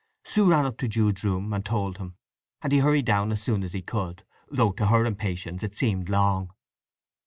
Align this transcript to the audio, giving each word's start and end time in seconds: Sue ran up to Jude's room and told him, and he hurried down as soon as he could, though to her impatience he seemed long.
Sue 0.23 0.49
ran 0.49 0.65
up 0.65 0.77
to 0.77 0.87
Jude's 0.87 1.23
room 1.23 1.53
and 1.53 1.63
told 1.63 1.99
him, 1.99 2.15
and 2.63 2.71
he 2.73 2.79
hurried 2.79 3.05
down 3.05 3.31
as 3.31 3.43
soon 3.43 3.61
as 3.61 3.73
he 3.73 3.83
could, 3.83 4.25
though 4.49 4.71
to 4.71 4.87
her 4.87 5.05
impatience 5.05 5.61
he 5.61 5.69
seemed 5.71 6.09
long. 6.09 6.51